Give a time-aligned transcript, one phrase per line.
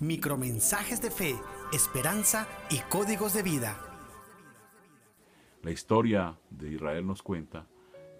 [0.00, 1.36] Micromensajes de fe,
[1.72, 3.78] esperanza y códigos de vida.
[5.62, 7.66] La historia de Israel nos cuenta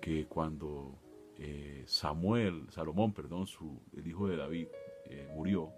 [0.01, 0.99] que cuando
[1.37, 4.69] eh, Samuel, Salomón, perdón, su, el hijo de David,
[5.05, 5.71] eh, murió,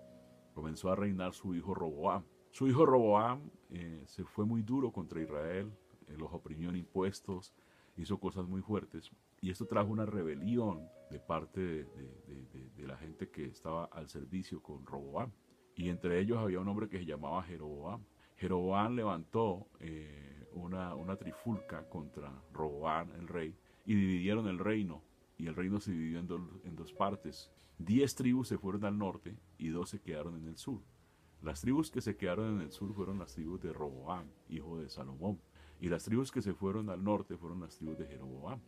[0.54, 2.22] comenzó a reinar su hijo Roboam.
[2.52, 5.72] Su hijo Roboam eh, se fue muy duro contra Israel,
[6.16, 7.52] los oprimió en impuestos,
[7.96, 9.10] hizo cosas muy fuertes
[9.40, 14.86] y esto trajo una rebelión de parte de, la gente que estaba al servicio con
[14.86, 15.30] Roboam.
[15.78, 18.02] Y entre ellos había un hombre que se llamaba Jeroboam.
[18.36, 19.68] Jeroboam levantó
[20.52, 23.54] una, una trifulca contra Roboam, el rey,
[23.86, 25.02] y dividieron el reino
[25.38, 27.50] y el reino se dividió en, dos partes.
[27.78, 30.82] Diez tribus se fueron al norte y dos se quedaron en el sur.
[31.42, 34.90] Las tribus que se quedaron en el sur fueron las tribus de Roboam, hijo de
[34.90, 35.40] Salomón,
[35.80, 38.60] y las tribus que se fueron al norte fueron las tribus de Jeroboam.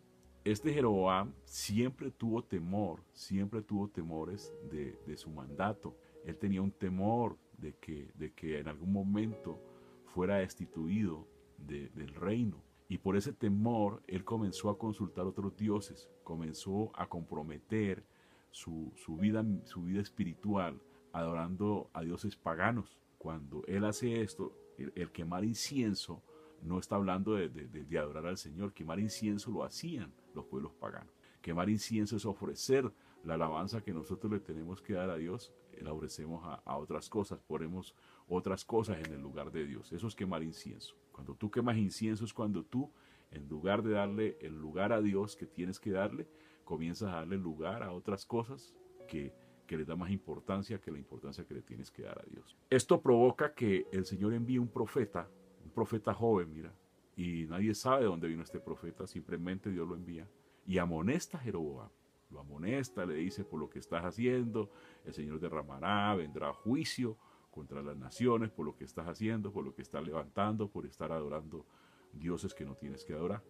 [0.45, 5.97] Este Jeroboam siempre tuvo temor, siempre tuvo temores de, su mandato.
[6.25, 9.61] Él tenía un temor de que, de que en algún momento
[10.07, 11.27] fuera destituido
[11.59, 12.63] del reino.
[12.89, 18.05] Y por ese temor, él comenzó a consultar otros dioses, comenzó a comprometer
[18.51, 20.81] su, vida, su vida espiritual
[21.13, 22.99] adorando a dioses paganos.
[23.19, 26.23] Cuando él hace esto, el, quemar incienso
[26.63, 31.13] no está hablando de, de, adorar al Señor, quemar incienso lo hacían los pueblos paganos.
[31.41, 32.91] Quemar incienso es ofrecer
[33.25, 37.41] la alabanza que nosotros le tenemos que dar a Dios, la ofrecemos a, otras cosas,
[37.41, 37.95] ponemos
[38.29, 39.93] otras cosas en el lugar de Dios.
[39.93, 40.97] Eso es quemar incienso.
[41.13, 42.91] Cuando tú quemas incienso es cuando tú,
[43.31, 46.29] en lugar de darle el lugar a Dios que tienes que darle,
[46.65, 48.75] comienzas a darle lugar a otras cosas
[49.09, 49.33] que,
[49.67, 52.57] que le da más importancia que la importancia que le tienes que dar a Dios.
[52.71, 55.29] Esto provoca que el Señor envíe un profeta,
[55.65, 56.73] un profeta joven, mira,
[57.17, 60.27] y nadie sabe de dónde vino este profeta, simplemente Dios lo envía
[60.67, 61.91] y amonesta a Jeroboam.
[62.31, 64.71] Lo amonesta, le dice por lo que estás haciendo,
[65.05, 67.17] el Señor derramará, vendrá juicio
[67.51, 71.13] contra las naciones por lo que estás haciendo, por lo que estás levantando, por estar
[71.13, 71.67] adorando
[72.13, 73.43] dioses que no tienes que adorar.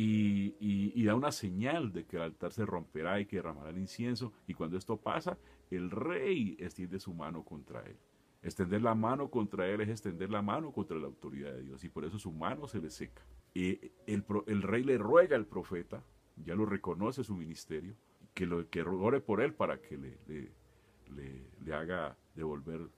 [0.00, 4.32] Y, da una señal de que el altar se romperá y que derramará el incienso.
[4.46, 5.36] Y cuando esto pasa,
[5.70, 7.96] el rey extiende su mano contra él.
[8.40, 11.82] Extender la mano contra él es extender la mano contra la autoridad de Dios.
[11.82, 13.22] Y por eso su mano se le seca.
[13.54, 16.04] Y el, el rey le ruega al profeta,
[16.36, 17.96] ya lo reconoce su ministerio,
[18.38, 18.84] que, lo, que
[19.26, 20.16] por él para que le,
[21.08, 22.88] le, le haga devolver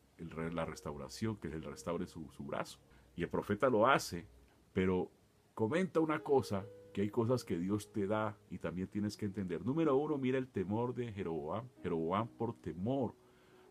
[0.53, 2.79] la restauración, que él restaure su, su brazo.
[3.17, 4.27] Y el profeta lo hace,
[4.75, 5.11] pero
[5.55, 9.65] comenta una cosa, que hay cosas que Dios te da y también tienes que entender.
[9.65, 11.67] Número uno, mira el temor de Jeroboam.
[11.83, 13.15] Jeroboam por temor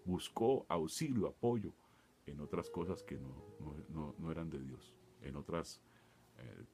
[0.06, 1.72] buscó auxilio, apoyo
[2.26, 5.80] en otras cosas que no, no, eran de Dios, en otras
[6.40, 6.66] eh,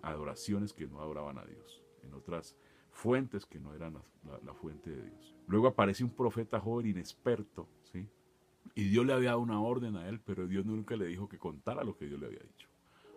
[0.00, 2.56] adoraciones que no adoraban a Dios, en otras
[2.92, 3.98] fuentes que no eran
[4.44, 5.34] la, fuente de Dios.
[5.48, 8.08] Luego aparece un profeta joven inexperto, ¿sí?
[8.74, 11.38] Y Dios le había dado una orden a él, pero Dios nunca le dijo que
[11.38, 12.68] contara lo que Dios le había dicho.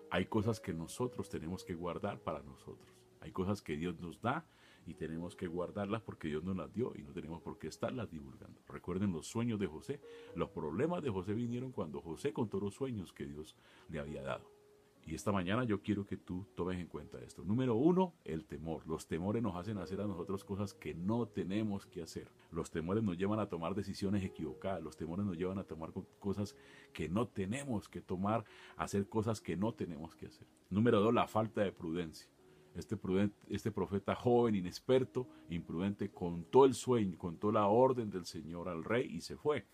[0.10, 2.90] Hay cosas que nosotros tenemos que guardar para nosotros.
[3.22, 4.46] Hay cosas que Dios nos da
[4.88, 8.10] y tenemos que guardarlas porque Dios nos las dio y no tenemos por qué estarlas
[8.10, 8.62] divulgando.
[8.68, 10.00] Recuerden los sueños de José.
[10.36, 13.56] Los problemas de José vinieron cuando José contó los sueños que Dios
[13.90, 14.55] le había dado.
[15.08, 17.44] Y esta mañana yo quiero que tú tomes en cuenta esto.
[17.44, 18.88] Número uno, el temor.
[18.88, 22.32] Los temores nos hacen hacer a nosotros cosas que no tenemos que hacer.
[22.52, 24.82] Los temores nos llevan a tomar decisiones equivocadas.
[24.82, 26.56] Los temores nos llevan a tomar cosas
[26.92, 28.46] que no tenemos que tomar,
[28.78, 30.48] hacer cosas que no tenemos que hacer.
[30.72, 32.28] Número dos, la falta de prudencia.
[32.74, 32.98] Este,
[33.50, 39.08] este profeta joven, inexperto, imprudente, contó el sueño, contó la orden del Señor al rey
[39.16, 39.68] y se fue.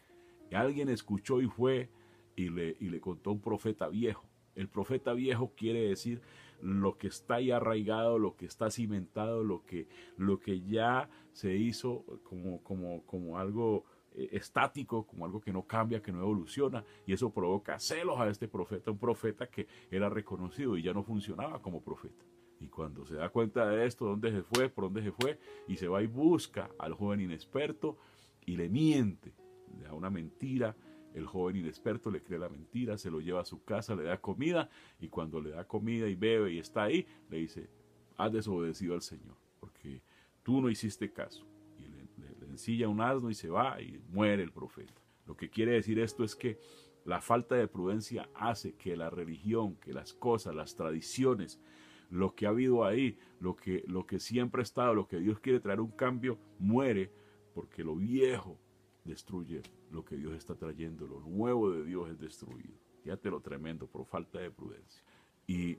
[0.51, 1.89] Y alguien escuchó y fue
[2.35, 6.21] y le contó un profeta viejo el profeta viejo quiere decir
[6.61, 11.55] lo que está ahí arraigado, lo que está cimentado, lo que, lo que ya se
[11.55, 16.83] hizo como, como, como algo eh, estático, como algo que no cambia, que no evoluciona,
[17.05, 21.03] y eso provoca celos a este profeta, un profeta que era reconocido y ya no
[21.03, 22.25] funcionaba como profeta.
[22.59, 25.77] Y cuando se da cuenta de esto, dónde se fue, por dónde se fue, y
[25.77, 27.97] se va y busca al joven inexperto
[28.45, 29.33] y le miente,
[29.77, 30.75] le da una mentira,
[31.13, 34.19] el joven inexperto le cree la mentira, se lo lleva a su casa, le da
[34.19, 34.69] comida
[34.99, 37.69] y cuando le da comida y bebe y está ahí, le dice,
[38.17, 40.01] has desobedecido al Señor porque
[40.43, 41.45] tú no hiciste caso.
[41.79, 42.07] Y le,
[42.49, 45.01] ensilla un asno y se va y muere el profeta.
[45.25, 46.59] Lo que quiere decir esto es que
[47.05, 51.61] la falta de prudencia hace que la religión, que las cosas, las tradiciones,
[52.09, 55.39] lo que ha habido ahí, lo que, lo que siempre ha estado, lo que Dios
[55.39, 57.11] quiere traer un cambio, muere
[57.53, 58.59] porque lo viejo
[59.03, 62.77] destruye lo que Dios está trayendo, lo nuevo de Dios es destruido.
[63.03, 65.03] Fíjate lo tremendo por falta de prudencia.
[65.47, 65.77] Y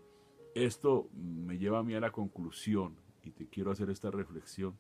[0.54, 4.76] esto me lleva a mí a la conclusión y te quiero hacer esta reflexión.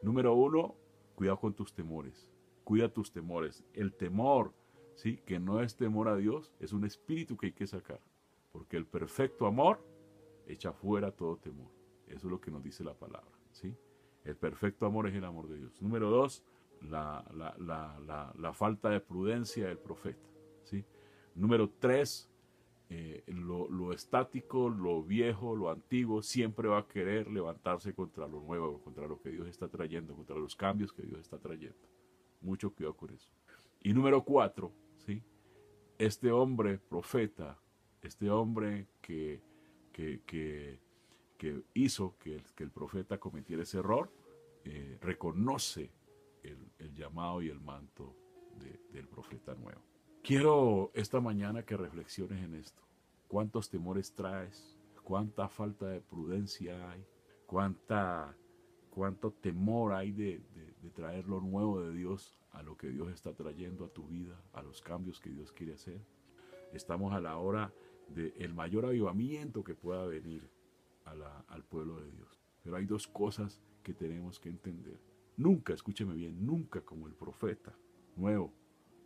[0.00, 0.76] Número uno,
[1.14, 2.28] cuidado con tus temores.
[2.64, 3.64] Cuida tus temores.
[3.72, 4.54] El temor
[4.94, 5.18] ¿sí?
[5.18, 8.00] que no es temor a Dios, es un espíritu que hay que sacar.
[8.52, 9.84] Porque el perfecto amor
[10.46, 11.70] echa fuera todo temor.
[12.06, 13.32] Eso es lo que nos dice la palabra.
[13.50, 13.74] ¿sí?
[14.24, 15.80] El perfecto amor es el amor de Dios.
[15.82, 16.44] Número dos,
[16.88, 17.24] la,
[18.36, 20.28] la, falta de prudencia del profeta.
[20.64, 20.84] ¿sí?
[21.34, 22.30] Número tres,
[22.90, 28.40] eh, lo, lo, estático, lo viejo, lo antiguo, siempre va a querer levantarse contra lo
[28.40, 31.88] nuevo, contra lo que Dios está trayendo, contra los cambios que Dios está trayendo.
[32.40, 33.30] Mucho cuidado con eso.
[33.80, 35.22] Y número cuatro, ¿sí?
[35.98, 37.58] este hombre profeta,
[38.02, 39.40] este hombre que,
[39.92, 40.80] que, que,
[41.74, 44.12] hizo que el, que el, profeta cometiera ese error,
[44.64, 45.90] eh, reconoce
[46.42, 48.14] el, llamado y el manto
[48.92, 49.80] del profeta nuevo.
[50.22, 52.82] Quiero esta mañana que reflexiones en esto.
[53.26, 54.78] ¿Cuántos temores traes?
[55.02, 57.04] ¿Cuánta falta de prudencia hay?
[57.46, 58.36] ¿Cuánta,
[58.90, 60.40] ¿Cuánto temor hay de,
[60.94, 64.62] traer lo nuevo de Dios a lo que Dios está trayendo a tu vida, a
[64.62, 66.00] los cambios que Dios quiere hacer?
[66.72, 67.72] Estamos a la hora
[68.08, 70.48] del mayor avivamiento que pueda venir
[71.04, 72.40] al pueblo de Dios.
[72.62, 75.00] Pero hay dos cosas que tenemos que entender.
[75.36, 77.74] Nunca, escúcheme bien, nunca como el profeta
[78.16, 78.52] nuevo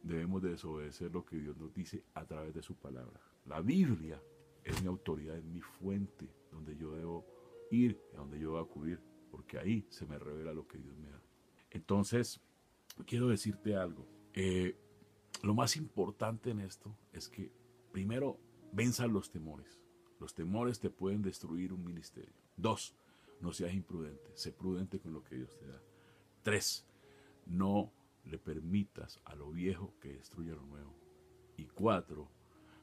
[0.02, 3.20] debemos desobedecer lo que Dios nos dice a través de su palabra.
[3.46, 4.20] La Biblia
[4.64, 7.26] es mi autoridad, es mi fuente donde yo debo
[7.70, 9.00] ir, a donde yo debo acudir,
[9.30, 11.20] porque ahí se me revela lo que Dios me da.
[11.70, 12.40] Entonces,
[13.06, 14.06] quiero decirte algo.
[14.32, 14.76] Eh,
[15.42, 17.52] lo más importante en esto es que
[17.92, 18.38] primero
[18.72, 19.80] venzan los temores.
[20.18, 22.34] Los temores te pueden destruir un ministerio.
[22.56, 22.94] Dos,
[23.40, 25.80] no seas imprudente, sé prudente con lo que Dios te da.
[26.46, 26.86] Tres,
[27.46, 27.92] no
[28.24, 30.94] le permitas a lo viejo que destruya lo nuevo.
[31.56, 32.28] Y cuatro,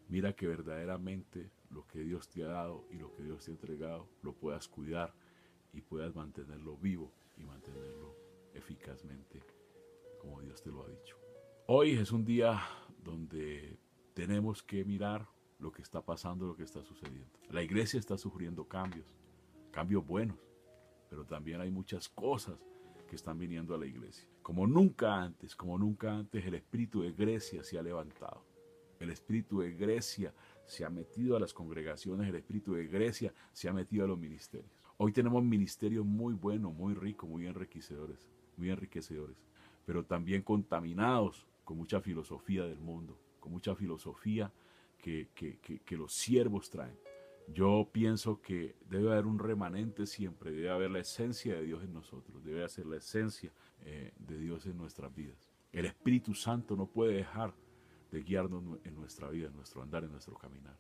[0.10, 3.54] mira que verdaderamente lo que Dios te ha dado y lo que Dios te ha
[3.54, 5.14] entregado lo puedas cuidar
[5.72, 8.18] y puedas mantenerlo vivo y mantenerlo
[8.54, 9.42] eficazmente
[10.20, 11.16] como Dios te lo ha dicho.
[11.68, 12.62] Hoy es un día
[13.02, 13.80] donde
[14.14, 15.26] tenemos que mirar
[15.60, 17.40] lo que está pasando, lo que está sucediendo.
[17.50, 19.08] La iglesia está sufriendo cambios,
[19.72, 20.38] cambios buenos,
[21.10, 22.60] pero también hay muchas cosas
[23.14, 24.28] que están viniendo a la iglesia.
[24.42, 28.44] Como nunca antes, como nunca antes, el espíritu de Grecia se ha levantado.
[29.00, 30.34] El espíritu de Grecia
[30.66, 34.18] se ha metido a las congregaciones, el espíritu de Grecia se ha metido a los
[34.18, 34.72] ministerios.
[34.98, 38.28] Hoy tenemos ministerios muy buenos, muy ricos, muy enriquecedores,
[38.58, 39.38] muy enriquecedores,
[39.86, 44.52] pero también contaminados con mucha filosofía del mundo, con mucha filosofía
[44.98, 46.98] que, que, que los siervos traen.
[47.48, 51.94] Yo pienso que debe haber un remanente siempre, debe haber la esencia de Dios en
[51.94, 53.52] nosotros, debe ser la esencia
[53.82, 55.52] eh, de Dios en nuestras vidas.
[55.72, 57.54] El Espíritu Santo no puede dejar
[58.12, 60.78] de guiarnos en nuestra vida, en nuestro andar, en nuestro caminar.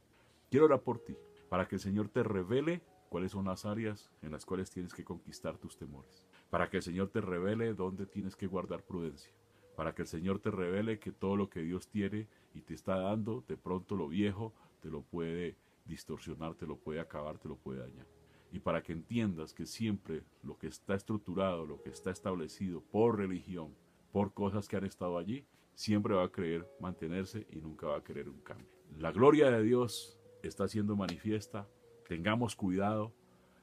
[0.50, 1.15] Quiero orar por ti,
[1.50, 5.04] para que el Señor te revele cuáles son las áreas en las cuales tienes que
[5.04, 9.33] conquistar tus temores, para que el Señor te revele dónde tienes que guardar prudencia,
[9.75, 12.98] para que el Señor te revele que todo lo que Dios tiene y te está
[12.98, 17.56] dando, de pronto lo viejo te lo puede distorsionar, te lo puede acabar, te lo
[17.56, 18.07] puede dañar.
[18.51, 23.18] Y para que entiendas que siempre lo que está estructurado, lo que está establecido por
[23.18, 23.75] religión,
[24.12, 28.03] por cosas que han estado allí, siempre va a creer mantenerse y nunca va a
[28.03, 28.68] querer un cambio.
[28.97, 31.68] La gloria de Dios está siendo manifiesta.
[32.07, 33.12] Tengamos cuidado,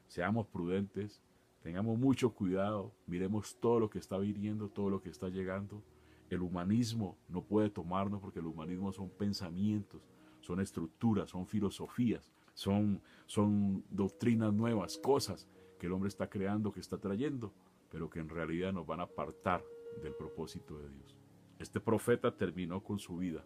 [0.07, 1.21] seamos prudentes,
[1.61, 5.81] tengamos mucho cuidado, miremos todo lo que está viniendo, todo lo que está llegando.
[6.29, 10.01] El humanismo no puede tomarnos porque el humanismo son pensamientos,
[10.41, 15.47] son estructuras, son filosofías, son, son doctrinas nuevas, cosas
[15.79, 17.53] que el hombre está creando, que está trayendo,
[17.89, 19.63] pero que en realidad nos van a apartar
[20.01, 21.17] del propósito de Dios.
[21.59, 23.45] Este profeta terminó con su vida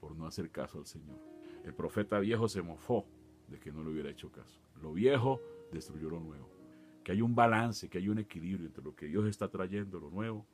[0.00, 1.18] por no hacer caso al Señor.
[1.64, 3.06] El profeta viejo se mofó
[3.48, 4.60] de que no le hubiera hecho caso.
[4.82, 5.40] Lo viejo
[5.72, 6.48] destruyó lo nuevo.
[7.02, 10.10] Que hay un balance, que hay un equilibrio entre lo que Dios está trayendo, lo
[10.10, 10.46] nuevo,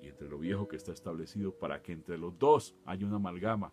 [0.00, 3.72] y entre lo viejo que está establecido, para que entre los dos haya una amalgama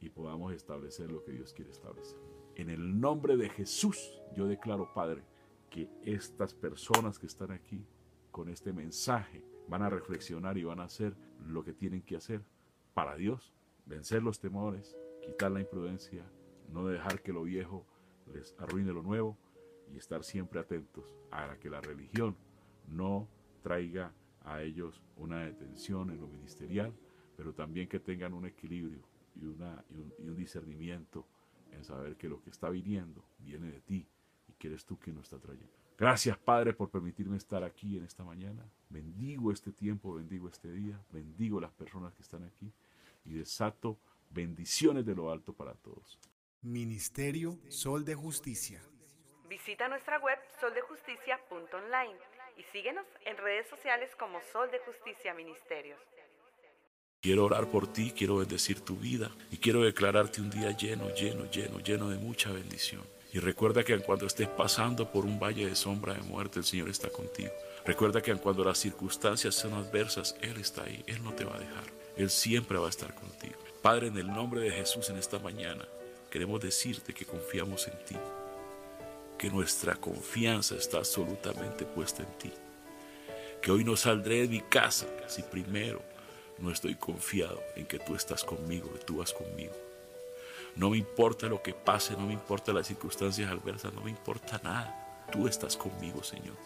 [0.00, 2.18] y podamos establecer lo que Dios quiere establecer.
[2.54, 5.22] En el nombre de Jesús, yo declaro, Padre,
[5.70, 7.84] que estas personas que están aquí
[8.30, 12.42] con este mensaje van a reflexionar y van a hacer lo que tienen que hacer
[12.94, 13.52] para Dios,
[13.86, 16.24] vencer los temores, quitar la imprudencia,
[16.72, 17.86] no dejar que lo viejo
[18.32, 19.36] les arruine lo nuevo
[19.92, 22.36] y estar siempre atentos a que la religión
[22.88, 23.28] no
[23.62, 24.12] traiga
[24.44, 26.94] a ellos una detención en lo ministerial,
[27.36, 29.02] pero también que tengan un equilibrio
[29.40, 31.26] y, una, y, un, discernimiento
[31.72, 34.06] en saber que lo que está viniendo viene de ti
[34.48, 35.72] y que eres tú quien lo está trayendo.
[35.96, 38.64] Gracias Padre por permitirme estar aquí en esta mañana.
[38.88, 42.72] Bendigo este tiempo, bendigo este día, bendigo las personas que están aquí
[43.24, 43.98] y desato
[44.30, 46.18] bendiciones de lo alto para todos.
[46.62, 48.82] Ministerio Sol de Justicia.
[49.48, 52.18] Visita nuestra web soldejusticia.online
[52.56, 56.00] y síguenos en redes sociales como Sol de Justicia Ministerios.
[57.20, 61.50] Quiero orar por ti, quiero bendecir tu vida y quiero declararte un día lleno, lleno,
[61.50, 63.02] lleno, lleno de mucha bendición.
[63.32, 66.88] Y recuerda que cuando estés pasando por un valle de sombra de muerte, el Señor
[66.88, 67.50] está contigo.
[67.84, 71.58] Recuerda que cuando las circunstancias son adversas, Él está ahí, Él no te va a
[71.58, 71.92] dejar.
[72.16, 73.56] Él siempre va a estar contigo.
[73.82, 75.84] Padre, en el nombre de Jesús en esta mañana,
[76.30, 78.16] queremos decirte que confiamos en ti,
[79.36, 82.52] que nuestra confianza está absolutamente puesta en ti,
[83.60, 86.00] que hoy no saldré de mi casa si primero
[86.58, 89.72] no estoy confiado en que tú estás conmigo, que tú vas conmigo.
[90.76, 94.60] No me importa lo que pase, no me importa las circunstancias adversas, no me importa
[94.62, 95.26] nada.
[95.32, 96.56] Tú estás conmigo, Señor.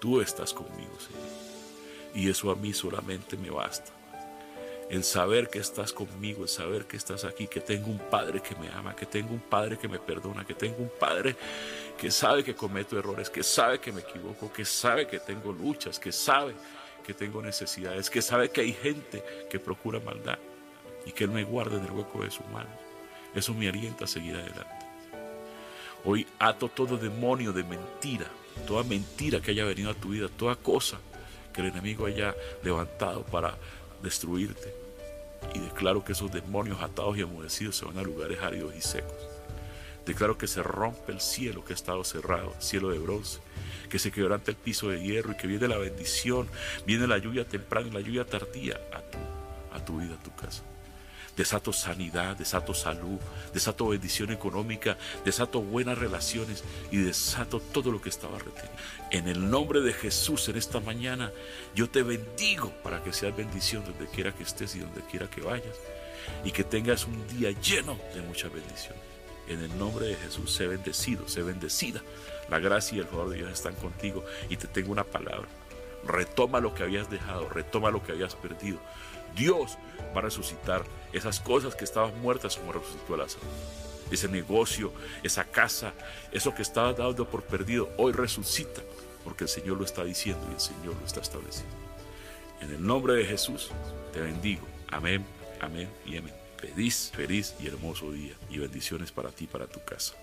[0.00, 1.50] Tú estás conmigo, Señor.
[2.14, 3.92] Y eso a mí solamente me basta.
[4.88, 8.56] El saber que estás conmigo, el saber que estás aquí, que tengo un Padre que
[8.56, 11.36] me ama, que tengo un Padre que me perdona, que tengo un Padre
[11.96, 16.00] que sabe que cometo errores, que sabe que me equivoco, que sabe que tengo luchas,
[16.00, 16.54] que sabe
[17.04, 20.38] que tengo necesidades, que sabe que hay gente que procura maldad
[21.06, 22.70] y que Él me guarde en el hueco de su mano.
[23.34, 24.86] Eso me alienta a seguir adelante.
[26.04, 28.26] Hoy ato todo demonio de mentira,
[28.66, 30.98] toda mentira que haya venido a tu vida, toda cosa
[31.52, 33.56] que el enemigo haya levantado para
[34.02, 34.74] destruirte.
[35.54, 39.29] Y declaro que esos demonios atados y amudecidos se van a lugares áridos y secos.
[40.06, 43.40] Declaro que se rompe el cielo que ha estado cerrado, cielo de bronce,
[43.88, 46.48] que se quebranta el piso de hierro y que viene la bendición,
[46.86, 49.18] viene la lluvia temprana y la lluvia tardía a tu,
[49.72, 50.62] a tu vida, a tu casa
[51.40, 53.18] desato sanidad, desato salud,
[53.54, 58.74] desato bendición económica, desato buenas relaciones y desato todo lo que estaba retenido.
[59.10, 61.32] En el nombre de Jesús en esta mañana
[61.74, 65.40] yo te bendigo para que seas bendición donde quiera que estés y donde quiera que
[65.40, 65.76] vayas
[66.44, 68.96] y que tengas un día lleno de mucha bendición.
[69.50, 72.00] En el nombre de Jesús, sé bendecido, sé bendecida.
[72.48, 75.48] La gracia y el favor de Dios están contigo y te tengo una palabra.
[76.06, 78.78] Retoma lo que habías dejado, retoma lo que habías perdido.
[79.34, 79.76] Dios
[80.14, 83.44] va a resucitar esas cosas que estaban muertas como resucitó Lázaro.
[84.12, 84.92] Ese negocio,
[85.24, 85.94] esa casa,
[86.30, 88.82] eso que estaba dando por perdido, hoy resucita,
[89.24, 91.74] porque el Señor lo está diciendo y el Señor lo está estableciendo.
[92.60, 93.72] En el nombre de Jesús
[94.12, 94.64] te bendigo.
[94.92, 95.24] Amén,
[95.60, 96.39] amén y amén.
[96.60, 100.14] Feliz, feliz y hermoso día y bendiciones para ti y para tu casa.